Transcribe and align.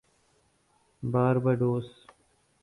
Barbados 1.03 1.87